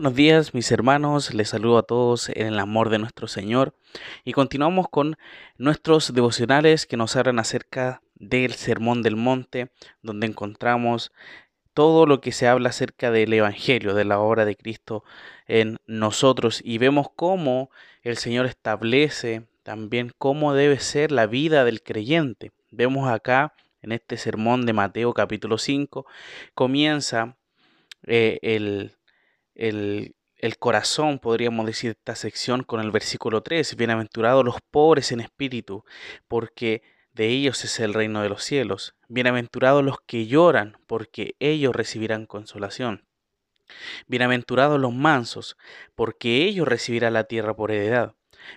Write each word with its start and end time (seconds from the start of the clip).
buenos 0.00 0.16
días 0.16 0.54
mis 0.54 0.72
hermanos, 0.72 1.34
les 1.34 1.50
saludo 1.50 1.76
a 1.76 1.82
todos 1.82 2.30
en 2.30 2.46
el 2.46 2.58
amor 2.58 2.88
de 2.88 2.98
nuestro 2.98 3.28
Señor. 3.28 3.74
Y 4.24 4.32
continuamos 4.32 4.88
con 4.88 5.18
nuestros 5.58 6.14
devocionales 6.14 6.86
que 6.86 6.96
nos 6.96 7.16
hablan 7.16 7.38
acerca 7.38 8.00
del 8.14 8.54
Sermón 8.54 9.02
del 9.02 9.16
Monte, 9.16 9.72
donde 10.00 10.26
encontramos 10.26 11.12
todo 11.74 12.06
lo 12.06 12.22
que 12.22 12.32
se 12.32 12.48
habla 12.48 12.70
acerca 12.70 13.10
del 13.10 13.30
Evangelio, 13.34 13.92
de 13.92 14.06
la 14.06 14.20
obra 14.20 14.46
de 14.46 14.56
Cristo 14.56 15.04
en 15.46 15.76
nosotros. 15.86 16.62
Y 16.64 16.78
vemos 16.78 17.08
cómo 17.14 17.68
el 18.00 18.16
Señor 18.16 18.46
establece 18.46 19.48
también 19.64 20.12
cómo 20.16 20.54
debe 20.54 20.78
ser 20.78 21.12
la 21.12 21.26
vida 21.26 21.66
del 21.66 21.82
creyente. 21.82 22.52
Vemos 22.70 23.06
acá 23.10 23.52
en 23.82 23.92
este 23.92 24.16
sermón 24.16 24.64
de 24.64 24.72
Mateo 24.72 25.12
capítulo 25.12 25.58
5, 25.58 26.06
comienza 26.54 27.36
eh, 28.06 28.38
el 28.40 28.96
el, 29.60 30.14
corazón, 30.58 31.18
podríamos 31.18 31.66
decir, 31.66 31.90
esta 31.90 32.14
sección 32.14 32.62
con 32.62 32.80
el 32.80 32.90
versículo 32.90 33.42
3, 33.42 33.76
bienaventurados 33.76 34.44
los 34.44 34.56
pobres 34.70 35.12
en 35.12 35.20
espíritu, 35.20 35.84
porque 36.28 36.82
de 37.12 37.28
ellos 37.28 37.64
es 37.64 37.78
el 37.80 37.92
reino 37.92 38.22
de 38.22 38.30
los 38.30 38.42
cielos. 38.42 38.94
Bienaventurados 39.08 39.84
los 39.84 40.00
que 40.06 40.26
lloran, 40.26 40.78
porque 40.86 41.34
ellos 41.40 41.76
recibirán 41.76 42.26
consolación. 42.26 43.04
Bienaventurados 44.06 44.80
los 44.80 44.94
mansos, 44.94 45.56
porque 45.94 46.44
ellos 46.44 46.66
recibirán 46.66 47.12
la 47.12 47.24
tierra 47.24 47.54
por 47.54 47.70
heredad. 47.70 48.14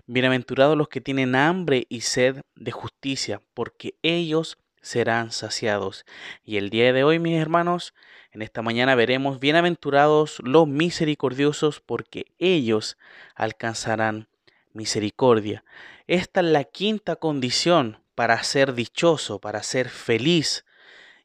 Bienaventurados 0.08 0.78
los 0.78 0.88
que 0.88 1.02
tienen 1.02 1.36
hambre 1.36 1.86
y 1.90 2.02
sed 2.02 2.42
de 2.56 2.72
justicia, 2.72 3.42
porque 3.54 3.96
ellos 4.02 4.58
serán 4.84 5.32
saciados. 5.32 6.06
Y 6.44 6.58
el 6.58 6.70
día 6.70 6.94
de 6.94 7.04
hoy, 7.04 7.18
mis 7.18 7.42
hermanos, 7.42 7.96
en 8.32 8.44
esta 8.44 8.62
mañana 8.62 8.94
veremos, 8.94 9.40
bienaventurados 9.40 10.38
los 10.44 10.68
misericordiosos, 10.68 11.80
porque 11.80 12.28
ellos 12.38 12.98
alcanzarán 13.34 14.28
misericordia. 14.74 15.64
Esta 16.06 16.42
es 16.42 16.48
la 16.48 16.66
quinta 16.66 17.16
condición 17.16 18.04
para 18.14 18.44
ser 18.44 18.74
dichoso, 18.74 19.40
para 19.40 19.64
ser 19.64 19.90
feliz. 19.90 20.66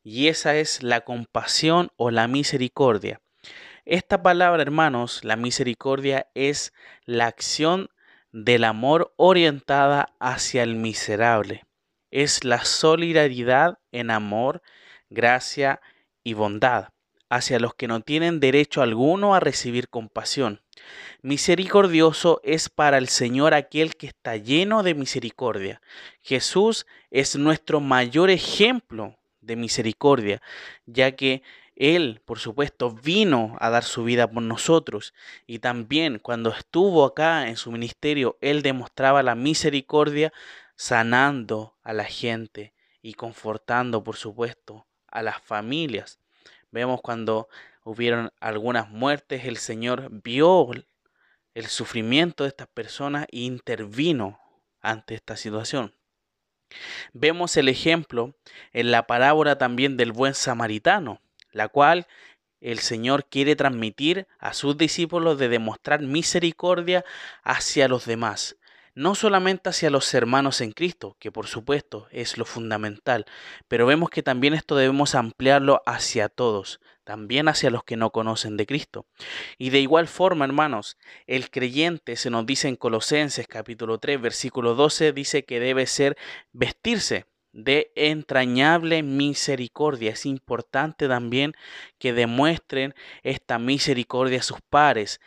Y 0.05 0.29
esa 0.29 0.57
es 0.57 0.83
la 0.83 1.03
compasión 1.03 1.91
o 1.97 2.11
la 2.11 2.29
misericordia. 2.29 3.21
Esta 3.85 4.23
palabra, 4.23 4.63
hermanos, 4.63 5.25
la 5.25 5.37
misericordia 5.37 6.29
es 6.35 6.73
la 7.05 7.27
acción 7.27 7.91
del 8.31 8.65
amor 8.65 9.13
orientada 9.17 10.15
hacia 10.21 10.63
el 10.63 10.77
miserable 10.77 11.68
es 12.11 12.45
la 12.45 12.65
solidaridad 12.65 13.79
en 13.93 14.11
amor, 14.11 14.63
gracia 15.11 15.81
y 16.25 16.35
bondad 16.35 16.89
hacia 17.31 17.59
los 17.59 17.75
que 17.75 17.89
no 17.89 18.01
tienen 18.01 18.41
derecho 18.41 18.83
alguno 18.83 19.35
a 19.35 19.41
recibir 19.41 19.89
compasión. 19.89 20.63
Misericordioso 21.23 22.41
es 22.43 22.69
para 22.69 22.99
el 22.99 23.09
Señor 23.09 23.55
aquel 23.55 23.97
que 23.97 24.07
está 24.07 24.37
lleno 24.37 24.83
de 24.83 24.95
misericordia. 24.95 25.81
Jesús 26.23 26.87
es 27.11 27.37
nuestro 27.37 27.81
mayor 27.81 28.31
ejemplo 28.31 29.17
de 29.41 29.57
misericordia, 29.57 30.41
ya 30.87 31.13
que 31.17 31.43
Él, 31.77 32.23
por 32.25 32.39
supuesto, 32.39 32.93
vino 32.93 33.57
a 33.61 33.71
dar 33.71 33.85
su 33.85 34.05
vida 34.05 34.31
por 34.31 34.43
nosotros 34.43 35.15
y 35.47 35.59
también 35.59 36.19
cuando 36.19 36.51
estuvo 36.51 37.05
acá 37.05 37.49
en 37.49 37.57
su 37.57 37.71
ministerio, 37.71 38.39
Él 38.41 38.63
demostraba 38.63 39.23
la 39.23 39.35
misericordia 39.35 40.33
sanando 40.79 41.77
a 41.83 41.93
la 41.93 42.05
gente 42.05 42.73
y 43.03 43.15
confortando, 43.15 44.05
por 44.05 44.15
supuesto, 44.15 44.87
a 45.09 45.23
las 45.23 45.43
familias. 45.43 46.21
Vemos 46.71 47.01
cuando 47.03 47.49
hubieron 47.83 48.31
algunas 48.39 48.89
muertes, 48.89 49.45
el 49.45 49.57
Señor 49.57 50.09
vio 50.23 50.71
el 51.55 51.67
sufrimiento 51.67 52.45
de 52.45 52.51
estas 52.51 52.69
personas 52.69 53.27
e 53.33 53.41
intervino 53.41 54.39
ante 54.81 55.17
esta 55.17 55.37
situación. 55.37 55.97
Vemos 57.13 57.57
el 57.57 57.69
ejemplo 57.69 58.37
en 58.73 58.93
la 58.93 59.09
parábola 59.09 59.59
también 59.59 59.97
del 59.97 60.13
buen 60.13 60.35
samaritano, 60.35 61.21
la 61.51 61.67
cual 61.67 62.07
el 62.61 62.79
Señor 62.79 63.25
quiere 63.25 63.57
transmitir 63.57 64.29
a 64.39 64.53
sus 64.53 64.77
discípulos 64.77 65.39
de 65.39 65.49
demostrar 65.49 66.03
misericordia 66.03 67.05
hacia 67.43 67.89
los 67.89 68.05
demás 68.05 68.58
no 68.99 69.15
solamente 69.15 69.69
hacia 69.69 69.91
los 69.91 70.13
hermanos 70.13 70.61
en 70.61 70.73
Cristo, 70.73 71.17
que 71.21 71.31
por 71.31 71.47
supuesto 71.47 72.09
es 72.11 72.37
lo 72.37 72.45
fundamental, 72.45 73.27
pero 73.69 73.87
vemos 73.87 74.11
que 74.11 74.25
también 74.25 74.55
esto 74.55 74.75
debemos 74.75 75.15
ampliarlo 75.15 75.83
hacia 75.87 76.29
todos, 76.29 76.81
también 77.05 77.47
hacia 77.47 77.71
los 77.71 77.85
que 77.85 77.97
no 77.97 78.11
conocen 78.11 78.57
de 78.57 78.67
Cristo. 78.67 79.07
Y 79.57 79.71
de 79.71 79.79
igual 79.79 80.09
forma, 80.09 80.47
hermanos, 80.47 80.99
el 81.29 81.49
creyente, 81.49 82.17
se 82.17 82.29
nos 82.29 82.45
dice 82.45 82.67
en 82.67 82.75
Colosenses 82.75 83.47
capítulo 83.47 83.99
3, 83.99 84.21
versículo 84.21 84.75
12, 84.75 85.13
dice 85.13 85.45
que 85.45 85.61
debe 85.61 85.87
ser 85.87 86.17
vestirse 86.51 87.27
de 87.53 87.93
entrañable 87.95 89.05
misericordia. 89.05 90.11
Es 90.11 90.27
importante 90.27 91.07
también 91.07 91.55
que 92.01 92.13
demuestren 92.13 92.97
esta 93.23 93.61
misericordia 93.61 94.41
a 94.41 94.43
sus 94.43 94.61
pares. 94.61 95.21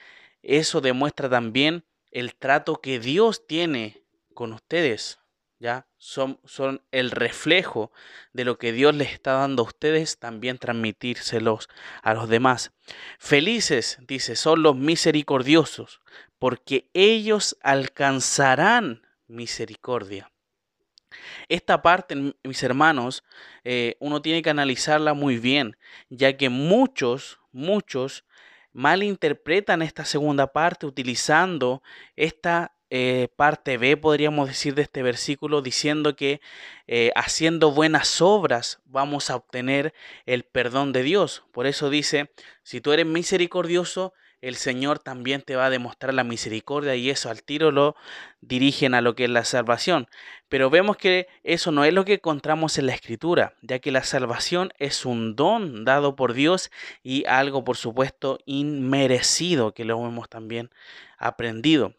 Eso 0.43 0.81
demuestra 0.81 1.29
también 1.29 1.85
el 2.11 2.35
trato 2.35 2.81
que 2.81 2.99
Dios 2.99 3.47
tiene 3.47 4.03
con 4.33 4.53
ustedes, 4.53 5.19
¿ya? 5.59 5.87
Son, 5.97 6.39
son 6.45 6.83
el 6.91 7.11
reflejo 7.11 7.91
de 8.33 8.45
lo 8.45 8.57
que 8.57 8.71
Dios 8.71 8.95
les 8.95 9.13
está 9.13 9.33
dando 9.33 9.63
a 9.63 9.67
ustedes, 9.67 10.19
también 10.19 10.57
transmitírselos 10.57 11.69
a 12.01 12.13
los 12.13 12.27
demás. 12.27 12.71
Felices, 13.19 13.97
dice, 14.07 14.35
son 14.35 14.63
los 14.63 14.75
misericordiosos, 14.75 16.01
porque 16.39 16.89
ellos 16.93 17.57
alcanzarán 17.61 19.07
misericordia. 19.27 20.31
Esta 21.49 21.81
parte, 21.81 22.33
mis 22.43 22.63
hermanos, 22.63 23.23
eh, 23.63 23.95
uno 23.99 24.21
tiene 24.21 24.41
que 24.41 24.49
analizarla 24.49 25.13
muy 25.13 25.37
bien, 25.37 25.77
ya 26.09 26.37
que 26.37 26.49
muchos, 26.49 27.39
muchos 27.51 28.23
malinterpretan 28.73 29.81
esta 29.81 30.05
segunda 30.05 30.47
parte 30.47 30.85
utilizando 30.85 31.81
esta 32.15 32.73
eh, 32.93 33.29
parte 33.37 33.77
B, 33.77 33.95
podríamos 33.95 34.49
decir, 34.49 34.75
de 34.75 34.81
este 34.81 35.01
versículo, 35.01 35.61
diciendo 35.61 36.17
que 36.17 36.41
eh, 36.87 37.11
haciendo 37.15 37.71
buenas 37.71 38.21
obras 38.21 38.81
vamos 38.83 39.29
a 39.29 39.37
obtener 39.37 39.93
el 40.25 40.43
perdón 40.43 40.91
de 40.91 41.03
Dios. 41.03 41.43
Por 41.53 41.67
eso 41.67 41.89
dice, 41.89 42.33
si 42.63 42.81
tú 42.81 42.91
eres 42.91 43.05
misericordioso, 43.05 44.13
el 44.41 44.55
Señor 44.55 44.99
también 44.99 45.41
te 45.41 45.55
va 45.55 45.67
a 45.67 45.69
demostrar 45.69 46.13
la 46.13 46.23
misericordia 46.23 46.95
y 46.95 47.09
eso 47.09 47.29
al 47.29 47.43
tiro 47.43 47.71
lo 47.71 47.95
dirigen 48.41 48.93
a 48.95 49.01
lo 49.01 49.15
que 49.15 49.25
es 49.25 49.29
la 49.29 49.45
salvación. 49.45 50.07
Pero 50.49 50.69
vemos 50.69 50.97
que 50.97 51.27
eso 51.43 51.71
no 51.71 51.85
es 51.85 51.93
lo 51.93 52.03
que 52.03 52.15
encontramos 52.15 52.77
en 52.77 52.87
la 52.87 52.93
Escritura, 52.93 53.53
ya 53.61 53.79
que 53.79 53.91
la 53.91 54.03
salvación 54.03 54.73
es 54.79 55.05
un 55.05 55.35
don 55.35 55.85
dado 55.85 56.15
por 56.15 56.33
Dios 56.33 56.71
y 57.03 57.25
algo, 57.25 57.63
por 57.63 57.77
supuesto, 57.77 58.39
inmerecido, 58.45 59.73
que 59.73 59.85
lo 59.85 60.05
hemos 60.05 60.27
también 60.27 60.71
aprendido. 61.17 61.93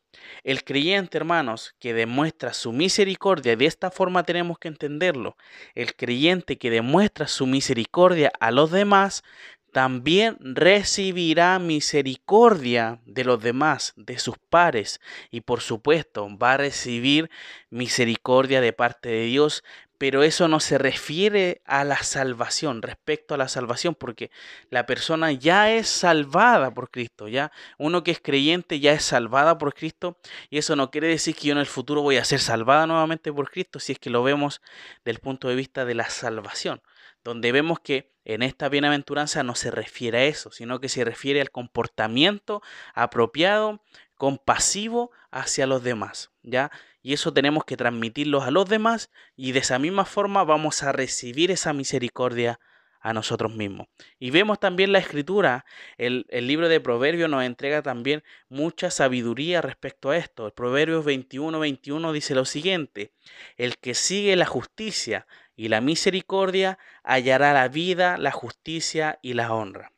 El 0.45 0.65
creyente, 0.65 1.17
hermanos, 1.17 1.75
que 1.79 1.95
demuestra 1.95 2.53
su 2.53 2.73
misericordia, 2.73 3.57
de 3.57 3.67
esta 3.67 3.91
forma 3.91 4.25
tenemos 4.25 4.59
que 4.59 4.69
entenderlo, 4.69 5.37
el 5.75 5.95
creyente 5.95 6.59
que 6.59 6.71
demuestra 6.71 7.29
su 7.29 7.47
misericordia 7.47 8.31
a 8.41 8.51
los 8.51 8.71
demás, 8.71 9.23
también 9.73 10.37
recibirá 10.41 11.59
misericordia 11.59 13.01
de 13.07 13.25
los 13.25 13.43
demás, 13.43 13.95
de 13.97 14.19
sus 14.19 14.37
pares, 14.39 15.01
y 15.31 15.41
por 15.41 15.63
supuesto 15.63 16.29
va 16.37 16.53
a 16.53 16.57
recibir 16.59 17.31
misericordia 17.71 18.61
de 18.61 18.75
parte 18.75 19.09
de 19.09 19.25
Dios, 19.25 19.65
pero 19.97 20.25
eso 20.25 20.47
no 20.49 20.61
se 20.61 20.79
refiere 20.79 21.63
a 21.65 21.85
la 21.85 22.03
salvación, 22.03 22.83
respecto 22.83 23.35
a 23.35 23.39
la 23.39 23.49
salvación, 23.49 23.95
porque 23.95 24.31
la 24.69 24.85
persona 24.85 25.33
ya 25.33 25.73
es 25.73 25.89
salvada 25.89 26.75
por 26.75 26.91
Cristo, 26.91 27.29
ya 27.29 27.51
uno 27.79 28.05
que 28.05 28.11
es 28.11 28.21
creyente 28.21 28.79
ya 28.79 28.93
es 28.93 29.05
salvada 29.05 29.57
por 29.57 29.73
Cristo, 29.73 30.19
y 30.51 30.59
eso 30.59 30.77
no 30.77 30.91
quiere 30.91 31.09
decir 31.09 31.35
que 31.35 31.49
yo 31.49 31.53
en 31.53 31.59
el 31.59 31.67
futuro 31.67 32.03
voy 32.03 32.19
a 32.19 32.25
ser 32.25 32.41
salvada 32.41 32.87
nuevamente 32.87 33.33
por 33.33 33.51
Cristo, 33.51 33.81
si 33.81 33.93
es 33.93 33.99
que 33.99 34.11
lo 34.11 34.23
vemos 34.23 34.61
del 35.05 35.19
punto 35.19 35.49
de 35.49 35.55
vista 35.55 35.87
de 35.87 35.95
la 35.95 36.11
salvación 36.11 36.83
donde 37.25 37.53
vemos 37.53 37.81
que 37.81 38.12
en 38.25 38.43
esta 38.43 38.69
bienaventuranza 38.69 39.43
no 39.43 39.55
se 39.55 39.71
refiere 39.71 40.19
a 40.19 40.25
eso, 40.25 40.51
sino 40.51 40.81
que 40.81 40.89
se 40.89 41.05
refiere 41.05 41.41
al 41.41 41.51
comportamiento 41.51 42.63
apropiado, 42.95 43.83
compasivo 44.15 45.11
hacia 45.31 45.67
los 45.67 45.83
demás, 45.83 46.31
¿ya? 46.43 46.71
Y 47.03 47.15
eso 47.15 47.33
tenemos 47.33 47.65
que 47.65 47.77
transmitirlo 47.77 48.43
a 48.43 48.53
los 48.53 48.69
demás 48.69 49.11
y 49.35 49.53
de 49.53 49.59
esa 49.59 49.79
misma 49.79 50.05
forma 50.05 50.45
vamos 50.45 50.85
a 50.85 50.93
recibir 50.93 51.51
esa 51.51 51.73
misericordia 51.73 52.61
a 53.01 53.13
nosotros 53.13 53.53
mismos. 53.53 53.89
Y 54.21 54.31
vemos 54.31 54.61
también 54.61 54.93
la 54.93 55.01
escritura, 55.01 55.65
el, 55.99 56.25
el, 56.29 56.47
libro 56.47 56.69
de 56.69 56.81
Proverbios 56.81 57.29
nos 57.29 57.43
entrega 57.43 57.83
también 57.83 58.23
mucha 58.49 58.93
sabiduría 58.93 59.61
respecto 59.61 60.11
a 60.11 60.17
esto. 60.17 60.47
El 60.47 60.53
Proverbios 60.53 61.05
21, 61.05 61.59
21 61.59 62.13
dice 62.13 62.37
lo 62.37 62.45
siguiente, 62.45 63.13
el 63.57 63.77
que 63.79 63.95
sigue 63.95 64.37
la 64.37 64.47
justicia 64.47 65.27
y 65.63 65.69
la 65.69 65.81
misericordia 65.81 66.77
hallará 67.05 67.53
la 67.53 67.69
vida, 67.69 68.19
la 68.19 68.33
justicia 68.33 69.21
y 69.23 69.35
la 69.35 69.55
honra. 69.55 69.93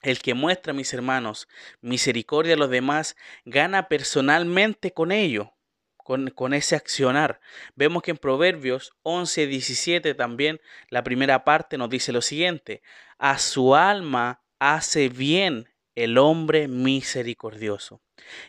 El 0.00 0.20
que 0.20 0.32
muestra, 0.32 0.72
mis 0.72 0.94
hermanos, 0.94 1.48
misericordia 1.82 2.54
a 2.54 2.56
los 2.56 2.70
demás, 2.70 3.14
gana 3.44 3.88
personalmente 3.88 4.94
con 4.94 5.12
ello, 5.12 5.52
con, 5.98 6.30
con, 6.30 6.54
ese 6.54 6.76
accionar. 6.76 7.40
Vemos 7.74 8.02
que 8.02 8.12
en 8.12 8.16
Proverbios 8.16 8.94
11, 9.02 9.46
17 9.46 10.14
también 10.14 10.62
la 10.88 11.04
primera 11.04 11.44
parte 11.44 11.76
nos 11.76 11.90
dice 11.90 12.10
lo 12.10 12.22
siguiente, 12.22 12.80
a 13.18 13.36
su 13.36 13.74
alma 13.74 14.40
hace 14.60 15.10
bien 15.10 15.68
el 15.94 16.16
hombre 16.16 16.68
misericordioso. 16.68 18.00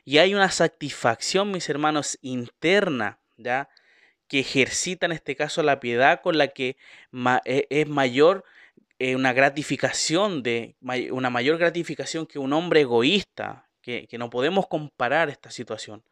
Y 0.06 0.20
hay 0.20 0.34
una 0.34 0.50
satisfacción, 0.50 1.52
mis 1.52 1.68
hermanos, 1.68 2.18
interna, 2.22 3.20
¿ya? 3.36 3.68
Que 4.28 4.40
ejercita 4.40 5.06
en 5.06 5.12
este 5.12 5.36
caso 5.36 5.64
la 5.64 5.80
piedad 5.80 6.22
con 6.22 6.38
la 6.38 6.50
que 6.50 6.78
e, 7.46 7.68
es 7.70 7.88
mayor 7.88 8.44
eh, 9.00 9.16
una 9.16 9.34
gratificación 9.34 10.44
de 10.44 10.76
una 11.12 11.30
mayor 11.30 11.58
gratificación 11.58 12.26
que 12.26 12.40
un 12.40 12.54
hombre 12.54 12.82
egoísta, 12.82 13.68
que, 13.82 14.08
que 14.08 14.18
no 14.18 14.30
podemos 14.30 14.68
comparar 14.68 15.30
esta 15.30 15.52
situación. 15.52 16.04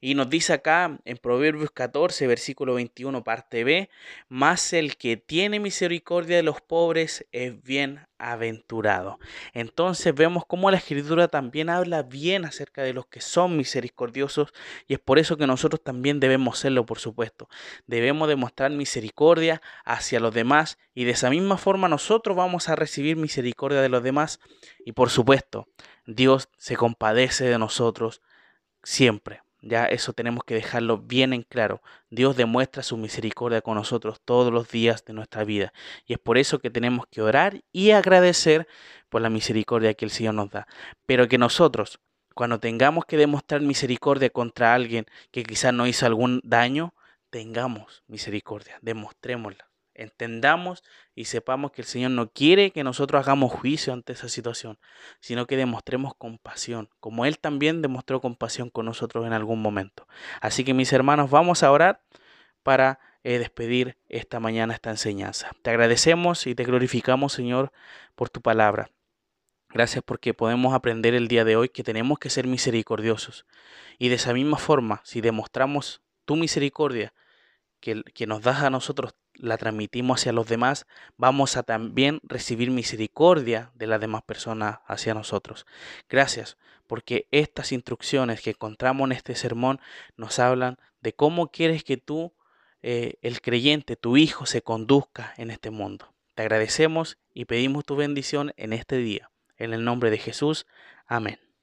Y 0.00 0.14
nos 0.14 0.30
dice 0.30 0.52
acá 0.52 1.00
en 1.04 1.16
Proverbios 1.16 1.72
14, 1.72 2.28
versículo 2.28 2.74
21, 2.74 3.24
parte 3.24 3.64
B, 3.64 3.90
más 4.28 4.72
el 4.72 4.96
que 4.96 5.16
tiene 5.16 5.58
misericordia 5.58 6.36
de 6.36 6.44
los 6.44 6.60
pobres 6.60 7.26
es 7.32 7.60
bienaventurado. 7.64 9.18
Entonces 9.54 10.14
vemos 10.14 10.44
cómo 10.46 10.70
la 10.70 10.76
escritura 10.76 11.26
también 11.26 11.68
habla 11.68 12.04
bien 12.04 12.44
acerca 12.44 12.82
de 12.82 12.92
los 12.92 13.06
que 13.06 13.20
son 13.20 13.56
misericordiosos 13.56 14.52
y 14.86 14.94
es 14.94 15.00
por 15.00 15.18
eso 15.18 15.36
que 15.36 15.48
nosotros 15.48 15.82
también 15.82 16.20
debemos 16.20 16.60
serlo, 16.60 16.86
por 16.86 17.00
supuesto. 17.00 17.48
Debemos 17.88 18.28
demostrar 18.28 18.70
misericordia 18.70 19.60
hacia 19.84 20.20
los 20.20 20.32
demás 20.32 20.78
y 20.94 21.04
de 21.04 21.10
esa 21.10 21.28
misma 21.28 21.58
forma 21.58 21.88
nosotros 21.88 22.36
vamos 22.36 22.68
a 22.68 22.76
recibir 22.76 23.16
misericordia 23.16 23.80
de 23.80 23.88
los 23.88 24.04
demás 24.04 24.38
y 24.84 24.92
por 24.92 25.10
supuesto 25.10 25.66
Dios 26.06 26.48
se 26.56 26.76
compadece 26.76 27.46
de 27.46 27.58
nosotros 27.58 28.22
siempre. 28.84 29.42
Ya 29.60 29.86
eso 29.86 30.12
tenemos 30.12 30.44
que 30.44 30.54
dejarlo 30.54 30.98
bien 30.98 31.32
en 31.32 31.42
claro. 31.42 31.82
Dios 32.10 32.36
demuestra 32.36 32.82
su 32.82 32.96
misericordia 32.96 33.60
con 33.60 33.74
nosotros 33.74 34.20
todos 34.24 34.52
los 34.52 34.70
días 34.70 35.04
de 35.04 35.12
nuestra 35.14 35.44
vida. 35.44 35.72
Y 36.06 36.12
es 36.12 36.18
por 36.18 36.38
eso 36.38 36.60
que 36.60 36.70
tenemos 36.70 37.06
que 37.10 37.22
orar 37.22 37.62
y 37.72 37.90
agradecer 37.90 38.68
por 39.08 39.20
la 39.20 39.30
misericordia 39.30 39.94
que 39.94 40.04
el 40.04 40.10
Señor 40.12 40.34
nos 40.34 40.50
da. 40.50 40.68
Pero 41.06 41.28
que 41.28 41.38
nosotros, 41.38 42.00
cuando 42.34 42.60
tengamos 42.60 43.04
que 43.04 43.16
demostrar 43.16 43.60
misericordia 43.62 44.30
contra 44.30 44.74
alguien 44.74 45.06
que 45.32 45.42
quizás 45.42 45.74
nos 45.74 45.88
hizo 45.88 46.06
algún 46.06 46.40
daño, 46.44 46.94
tengamos 47.30 48.04
misericordia, 48.06 48.78
demostrémosla 48.80 49.67
entendamos 49.98 50.84
y 51.14 51.26
sepamos 51.26 51.72
que 51.72 51.82
el 51.82 51.86
Señor 51.86 52.12
no 52.12 52.30
quiere 52.30 52.70
que 52.70 52.84
nosotros 52.84 53.20
hagamos 53.20 53.52
juicio 53.52 53.92
ante 53.92 54.12
esa 54.14 54.28
situación, 54.28 54.78
sino 55.20 55.46
que 55.46 55.56
demostremos 55.56 56.14
compasión, 56.14 56.88
como 57.00 57.26
Él 57.26 57.38
también 57.38 57.82
demostró 57.82 58.20
compasión 58.20 58.70
con 58.70 58.86
nosotros 58.86 59.26
en 59.26 59.32
algún 59.32 59.60
momento. 59.60 60.06
Así 60.40 60.64
que 60.64 60.74
mis 60.74 60.92
hermanos, 60.92 61.30
vamos 61.30 61.62
a 61.62 61.72
orar 61.72 62.02
para 62.62 63.00
eh, 63.24 63.38
despedir 63.38 63.98
esta 64.08 64.40
mañana 64.40 64.74
esta 64.74 64.90
enseñanza. 64.90 65.50
Te 65.62 65.70
agradecemos 65.70 66.46
y 66.46 66.54
te 66.54 66.64
glorificamos, 66.64 67.32
Señor, 67.32 67.72
por 68.14 68.30
tu 68.30 68.40
palabra. 68.40 68.90
Gracias 69.70 70.02
porque 70.02 70.32
podemos 70.32 70.72
aprender 70.72 71.14
el 71.14 71.28
día 71.28 71.44
de 71.44 71.56
hoy 71.56 71.68
que 71.68 71.82
tenemos 71.82 72.18
que 72.18 72.30
ser 72.30 72.46
misericordiosos. 72.46 73.44
Y 73.98 74.08
de 74.08 74.14
esa 74.14 74.32
misma 74.32 74.56
forma, 74.56 75.02
si 75.04 75.20
demostramos 75.20 76.00
tu 76.24 76.36
misericordia, 76.36 77.12
que, 77.80 78.02
que 78.14 78.26
nos 78.26 78.42
das 78.42 78.62
a 78.62 78.70
nosotros 78.70 79.14
la 79.38 79.56
transmitimos 79.56 80.20
hacia 80.20 80.32
los 80.32 80.48
demás, 80.48 80.86
vamos 81.16 81.56
a 81.56 81.62
también 81.62 82.20
recibir 82.22 82.70
misericordia 82.70 83.70
de 83.74 83.86
las 83.86 84.00
demás 84.00 84.22
personas 84.22 84.78
hacia 84.86 85.14
nosotros. 85.14 85.66
Gracias, 86.08 86.56
porque 86.86 87.28
estas 87.30 87.72
instrucciones 87.72 88.40
que 88.40 88.50
encontramos 88.50 89.06
en 89.06 89.12
este 89.12 89.34
sermón 89.34 89.80
nos 90.16 90.38
hablan 90.38 90.78
de 91.00 91.12
cómo 91.12 91.50
quieres 91.50 91.84
que 91.84 91.96
tú, 91.96 92.32
eh, 92.82 93.14
el 93.22 93.40
creyente, 93.40 93.96
tu 93.96 94.16
hijo, 94.16 94.46
se 94.46 94.62
conduzca 94.62 95.34
en 95.36 95.50
este 95.50 95.70
mundo. 95.70 96.12
Te 96.34 96.42
agradecemos 96.42 97.18
y 97.34 97.44
pedimos 97.44 97.84
tu 97.84 97.96
bendición 97.96 98.52
en 98.56 98.72
este 98.72 98.96
día. 98.96 99.30
En 99.56 99.72
el 99.72 99.84
nombre 99.84 100.10
de 100.10 100.18
Jesús. 100.18 100.66
Amén. 101.06 101.47